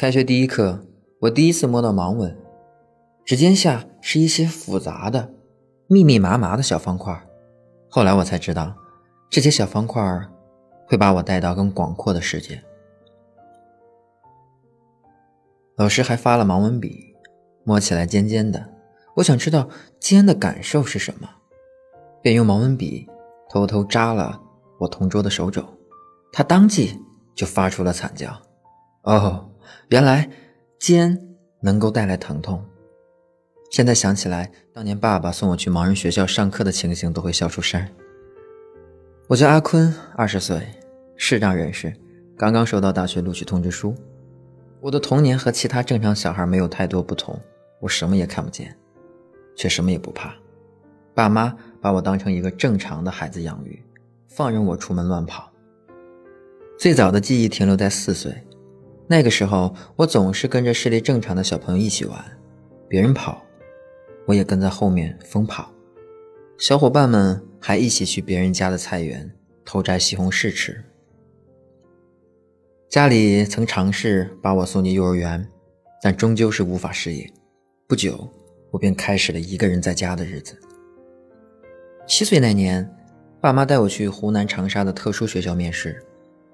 [0.00, 0.82] 开学第一课，
[1.18, 2.34] 我第一次摸到盲文，
[3.22, 5.30] 指尖下是一些复杂的、
[5.88, 7.22] 密密麻麻的小方块。
[7.90, 8.74] 后来我才知道，
[9.28, 10.02] 这些小方块
[10.86, 12.62] 会把我带到更广阔的世界。
[15.76, 17.14] 老师还发了盲文笔，
[17.64, 18.72] 摸起来尖尖的。
[19.16, 21.28] 我想知道尖的感受是什么，
[22.22, 23.06] 便用盲文笔
[23.50, 24.40] 偷偷扎了
[24.78, 25.62] 我同桌的手肘，
[26.32, 26.98] 他当即
[27.34, 28.30] 就发出了惨叫。
[29.02, 29.46] 哦。
[29.88, 30.30] 原来
[30.78, 32.64] 尖能够带来疼痛。
[33.70, 37.86] 现在想起来，当年爸爸送我去盲人学校上课的情形，都会笑出声。
[39.28, 40.60] 我叫阿坤，二十岁，
[41.16, 41.94] 视障人士，
[42.36, 43.94] 刚刚收到大学录取通知书。
[44.80, 47.38] 我的童年和其他正常小孩没有太多不同，
[47.80, 48.76] 我什么也看不见，
[49.54, 50.34] 却什么也不怕。
[51.14, 53.80] 爸妈把我当成一个正常的孩子养育，
[54.26, 55.52] 放任我出门乱跑。
[56.76, 58.34] 最早的记忆停留在四岁。
[59.10, 62.24] 那个时候，我总是跟着视力正常的小朋友一起玩，
[62.88, 63.44] 别人跑，
[64.24, 65.68] 我也跟在后面疯跑。
[66.56, 69.28] 小伙伴们还一起去别人家的菜园
[69.64, 70.84] 偷摘西红柿吃。
[72.88, 75.44] 家里曾尝试把我送进幼儿园，
[76.00, 77.28] 但终究是无法适应。
[77.88, 78.28] 不久，
[78.70, 80.56] 我便开始了一个人在家的日子。
[82.06, 82.88] 七岁那年，
[83.40, 86.00] 爸妈带我去湖南长沙的特殊学校面试，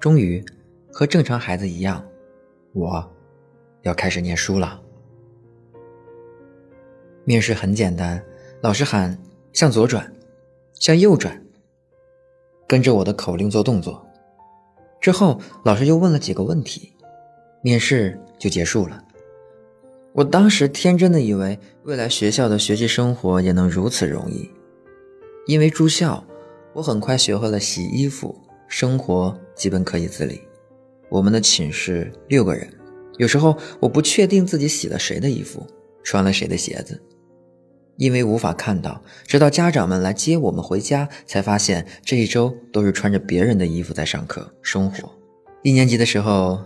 [0.00, 0.42] 终于
[0.90, 2.02] 和正常孩子一样。
[2.72, 3.10] 我
[3.82, 4.80] 要开始念书了。
[7.24, 8.22] 面试很简单，
[8.62, 9.18] 老师喊
[9.52, 10.10] 向左转，
[10.74, 11.44] 向右转，
[12.66, 14.04] 跟着我的口令做动作。
[15.00, 16.92] 之后，老师又问了几个问题，
[17.62, 19.04] 面试就结束了。
[20.14, 24.50] 我当时天真的以为未来学校的学习生活也能如此容易，
[25.46, 26.24] 因为住校，
[26.72, 28.34] 我很快学会了洗衣服，
[28.66, 30.47] 生活基本可以自理。
[31.10, 32.68] 我们的寝室六个人，
[33.16, 35.66] 有时候我不确定自己洗了谁的衣服，
[36.02, 37.02] 穿了谁的鞋子，
[37.96, 39.02] 因为无法看到。
[39.26, 45.10] 直到家长们来接我们回家，才发现这一周都是穿着别人的衣服在上课生活。
[45.62, 46.62] 一年级的时候，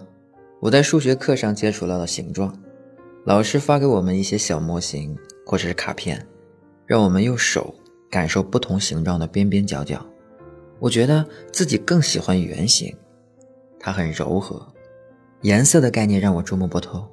[0.61, 2.57] 我在数学课上接触到了形状，
[3.25, 5.17] 老师发给我们一些小模型
[5.47, 6.27] 或者是卡片，
[6.85, 7.75] 让我们用手
[8.11, 10.05] 感受不同形状的边边角角。
[10.79, 12.95] 我觉得自己更喜欢圆形。
[13.83, 14.65] 它很柔和，
[15.41, 17.05] 颜色的概念让我捉摸不透。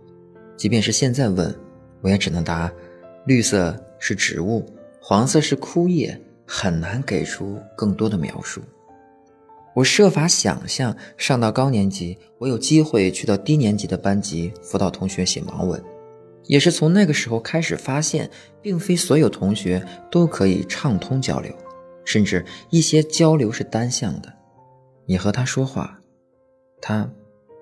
[0.55, 1.53] 即便是现在问，
[2.01, 2.71] 我也只能答：
[3.25, 4.63] 绿色是植物，
[5.01, 8.61] 黄色是枯叶，很难给出更多的描述。
[9.73, 15.81] 我设法想象上到高年级，我有机会去到低年级的班级辅导同学写盲文。
[16.45, 18.29] 也是从那个时候开始，发现
[18.61, 21.51] 并非所有同学都可以畅通交流，
[22.05, 24.33] 甚至一些交流是单向的。
[25.05, 25.98] 你和他说话。
[26.81, 27.09] 他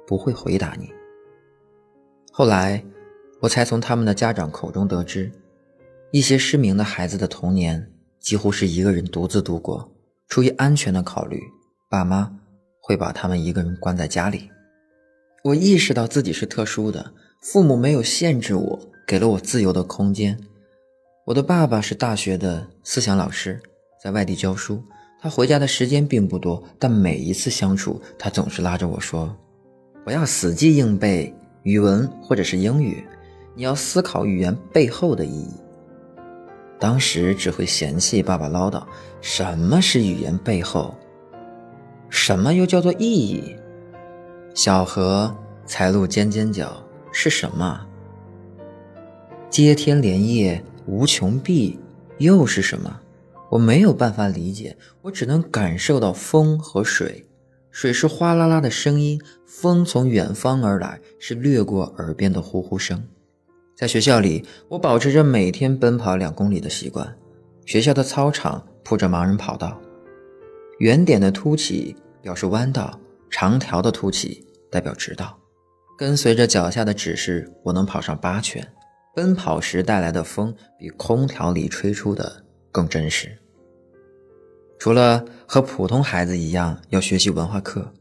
[0.05, 0.91] 不会回答你。
[2.31, 2.83] 后来，
[3.41, 5.31] 我才从他们的家长口中得知，
[6.11, 9.91] 一些失明的孩子的童年几乎是一个人独自度过。
[10.27, 11.41] 出于安全的考虑，
[11.89, 12.31] 爸妈
[12.81, 14.49] 会把他们一个人关在家里。
[15.43, 20.37] 我意识到自己是特殊的，父母没有限制我，给了我自由的空间。
[21.27, 23.61] 我的爸爸是大学的思想老师，
[24.03, 24.83] 在外地教书。
[25.27, 29.35] 他回家的时间并不多，但每一次相处，他总是拉着我说
[30.05, 33.03] ：“不要死记硬背语文或者是英语，
[33.53, 35.51] 你要思考语言背后的意义。”
[36.79, 38.81] 当时只会嫌弃爸爸唠叨
[39.19, 40.95] ：“什么是语言背后？
[42.09, 43.53] 什么又叫做意义？
[44.53, 47.85] 小河才露尖尖角是什么？
[49.49, 51.77] 接天莲叶无穷碧
[52.17, 52.97] 又是什么？”
[53.49, 57.25] 我没有办法理解，我只能感受到风和水。
[57.69, 63.07] 水是哗啦啦的声音，风从远方而来，是掠过耳边的呼呼声。
[63.75, 67.15] 在学校里，我保持着每天奔跑两公里的习惯。
[67.65, 69.79] 学校的操场铺着盲人跑道，
[70.79, 75.37] 圆点的凸起表示弯道，长条的凸起代表直道。
[75.97, 78.67] 跟随着脚下的指示，我能跑上八圈。
[79.15, 82.43] 奔跑时带来的风，比空调里吹出的。
[82.77, 83.35] 更真实。
[84.77, 87.91] 除了和普通孩子一样要学习文化课，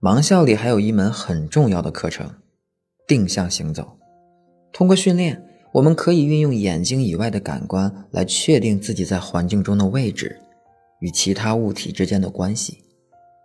[0.00, 2.30] 盲校里还有一门很重要的课程——
[3.06, 3.98] 定向行走。
[4.72, 5.44] 通过训练，
[5.74, 10.40] 我们可以运用眼睛以外的感官来确定自己在环境中的位置
[11.00, 12.78] 与其他物体之间的关系。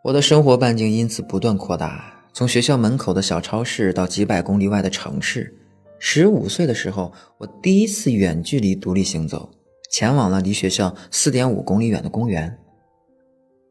[0.05, 5.53] 我的生活半径因此不断扩大，从学校门口的小超市到几百公里外的城市。
[5.99, 9.51] 十五岁的时候，我第一次远距离独立行走。
[9.89, 12.59] 前往了离学校四点五公里远的公园。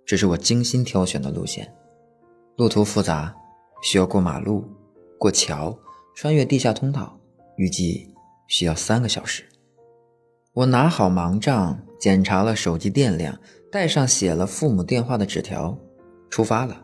[0.04, 1.72] 这是我精心挑选的路线，
[2.56, 3.34] 路途复杂，
[3.82, 4.64] 需要过马路、
[5.18, 5.78] 过桥，
[6.14, 7.18] 穿越地下通道，
[7.56, 8.14] 预计
[8.48, 9.44] 需要三个小时。
[10.54, 13.38] 我拿好盲杖，检查了手机电量，
[13.70, 15.78] 带上写了父母电话的纸条，
[16.30, 16.82] 出发了。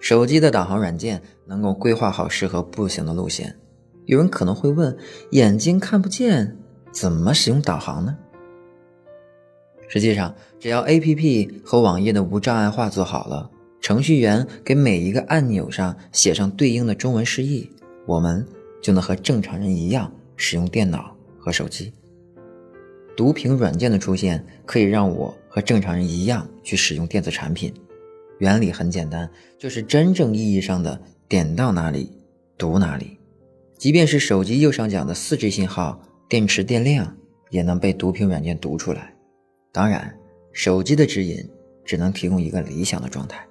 [0.00, 3.58] 手机的导航软件能够规划好适合步行的路线。
[4.06, 4.96] 有人可能会问：
[5.30, 6.58] 眼睛看不见，
[6.90, 8.18] 怎么使用导航呢？
[9.92, 13.50] 实际上，只要 APP 和网页的无障碍化做好了，
[13.80, 17.68] 程序员给每一个按钮上写上对应的中文释义，
[18.06, 18.46] 我们
[18.80, 21.92] 就能和正常人一样使用电脑和手机。
[23.16, 27.74] 读屏软件的出现，可以让我和正常人一样去使用电子产品。
[28.38, 29.28] 原理很简单，
[29.58, 32.08] 就是真正意义上的点到哪里
[32.56, 33.18] 读哪里。
[33.76, 37.16] 即便是手机右上角的 4G 信号，电池电量
[37.50, 39.09] 也能被读屏软件读出来。
[39.72, 40.14] 当然，
[40.52, 41.48] 手机的指引
[41.84, 43.46] 只能提供一个理想的状态。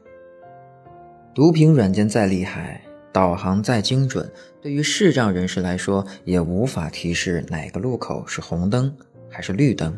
[1.33, 2.81] 读屏软件再厉害，
[3.11, 4.31] 导航再精准，
[4.61, 8.95] 对于视障人士来说，也无法提示哪个路口是红灯。
[9.31, 9.95] 还是绿灯？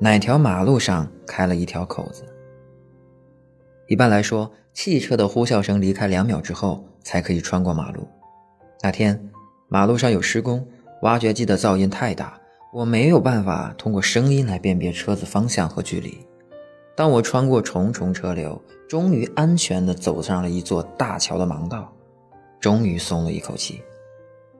[0.00, 2.24] 哪条马路上开了一条口子？
[3.86, 8.08] 一般来说，汽车的呼啸声离开两秒之后才可以穿过马路。
[8.82, 9.28] 那天
[9.68, 10.66] 马路上有施工，
[11.02, 12.37] 挖掘机的噪音太大，
[12.70, 16.18] 我没有办法通过声音来辨别车子方向和距离。
[16.94, 21.90] 当我穿过重重车流，终于安全地走上了一座大桥的盲道，
[22.60, 23.80] 终于松了一口气。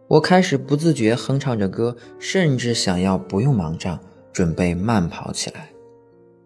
[0.06, 4.00] 我开始不自觉哼唱着歌，甚至想要不用盲杖，
[4.32, 5.69] 准备慢跑起来。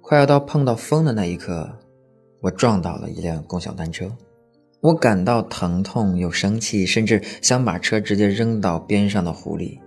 [0.00, 1.70] 快要到碰到风的那一刻，
[2.40, 4.10] 我撞倒了一辆共享单车。
[4.80, 9.78] 我感到疼痛又生气，甚至想把车直接扔到边上的湖里。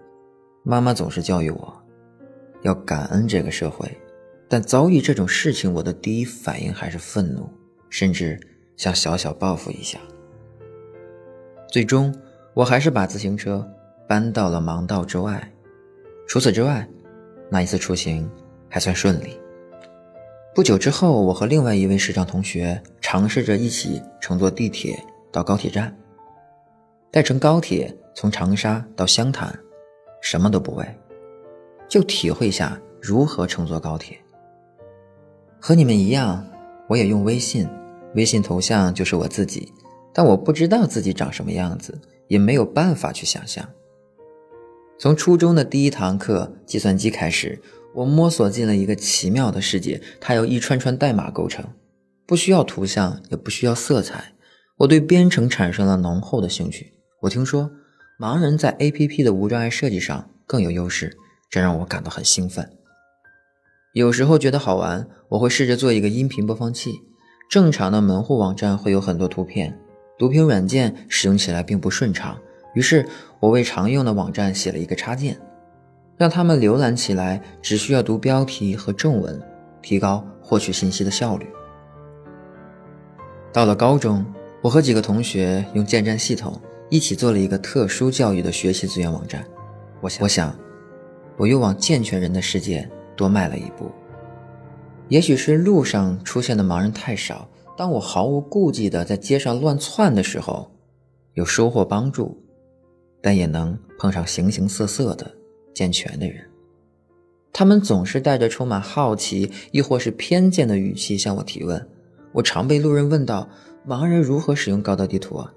[0.66, 1.82] 妈妈总是教育我，
[2.64, 3.90] 要感恩这个社会，
[4.50, 7.48] 但遭遇这种事情，我的第一反应还是愤怒，
[7.90, 8.38] 甚至
[8.76, 9.98] 想小小报复一下。
[11.70, 12.14] 最终。
[12.56, 13.70] 我还是把自行车
[14.08, 15.52] 搬到了盲道之外。
[16.26, 16.88] 除此之外，
[17.50, 18.32] 那一次出行
[18.70, 19.38] 还算顺利。
[20.54, 24.98] 不久之后，我和另外一位视障同学尝试着一起乘坐地铁
[25.34, 25.94] 到高铁站。
[27.12, 29.54] 待乘高铁从长沙到湘潭，
[30.26, 30.86] 什么都不为，
[31.88, 34.18] 就体会下如何乘坐高铁。
[35.62, 36.44] 和你们一样，
[36.90, 37.70] 我也用微信，
[38.16, 39.72] 微信头像就是我自己，
[40.12, 42.02] 但我不知道自己长什么样子。
[42.28, 43.64] 也没有办法去想象。
[44.98, 47.62] 从初中的第一堂课计算机开始，
[47.94, 50.02] 我摸索进了一个奇妙的世界。
[50.20, 51.64] 它由一串串代码构成，
[52.26, 54.34] 不需要图像，也不需要色彩。
[54.78, 56.94] 我对编程产生了浓厚的兴趣。
[57.22, 57.70] 我听说
[58.18, 61.18] 盲人在 APP 的无障碍设计上更有优势，
[61.50, 62.72] 这让我感到很兴奋。
[63.94, 67.02] 有时候觉得好玩，我会试着做一个音频播放器。
[67.50, 69.78] 正常的门户网站会有很多图片。
[70.18, 72.40] 读屏软件使用起来并不顺畅，
[72.74, 73.06] 于是
[73.42, 75.38] 我为常用的网站写了一个插件，
[76.16, 79.42] 让他们浏览起来只需要读标题和正文，
[79.82, 81.46] 提高获取信息的效率。
[83.52, 84.26] 到了高中，
[84.62, 89.46] 我和几个同学用建站系统一起做了一个特殊教育的学习资源网站。
[90.02, 90.60] 我想，我想，
[91.38, 93.92] 我又往健全人的世界多迈了一步。
[95.08, 97.48] 也许是路上出现的盲人太少。
[97.78, 100.72] 当我毫无顾忌地在街上乱窜的时候，
[101.34, 102.42] 有收获帮助，
[103.22, 105.30] 但也能碰上形形色色的
[105.74, 106.38] 健全的人。
[107.52, 111.90] 他们总是带着充满好奇亦或是偏见的语气向我提问。
[112.32, 113.50] 我常被路人问到
[113.88, 115.54] ：“盲人如何使用高德地图啊？”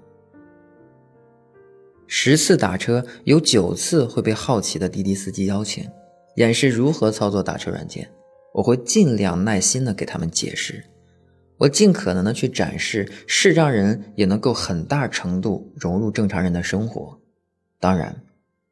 [2.11, 5.87] 十次打车有九次会被好奇的滴滴司机邀请，
[6.37, 8.09] 演示如何操作打车软件。
[8.51, 10.83] 我会尽量耐心的给他们解释。
[11.59, 17.19] 我尽可能的去展示视障人也能够很大程度融入正常人的生活，
[17.79, 18.23] 当然，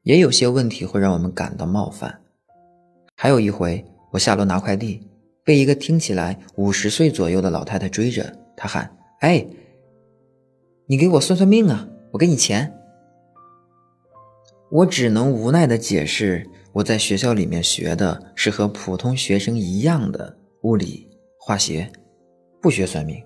[0.01, 2.21] 也有些问题会让我们感到冒犯。
[3.15, 5.01] 还有一回，我下楼拿快递，
[5.43, 9.45] 被一个听起来五十岁左右的老太太追着，她喊：“哎，
[10.87, 12.73] 你给我算算命啊，我给你钱。”
[14.69, 21.09] 我只能无奈的解释，我在学校里面学的是和普通学生一样的物理、
[21.39, 21.89] 化学。
[22.59, 23.23] 不学算命，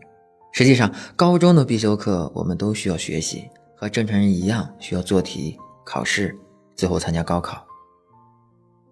[0.52, 6.38] 实际上高中的必修课我们都需要学习，和正常人一样需要做题、考试，
[6.76, 7.66] 最后参加高考。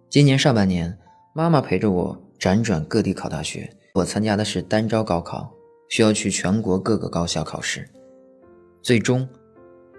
[0.09, 0.97] 今年上半年，
[1.35, 5.53] 妈妈陪着我辗转各地考大学，我参加的是单招高考，
[5.89, 7.87] 需要去全国各个高校考试。
[8.81, 9.27] 最终，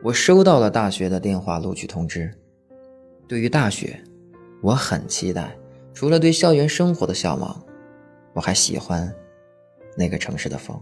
[0.02, 2.35] 我收到了大学的电话录取通知。
[3.31, 3.97] 对于大学，
[4.61, 5.57] 我很期待，
[5.95, 7.65] 除了对校园生活的向往，
[8.33, 9.09] 我还喜欢。
[9.97, 10.77] 那个城市的风。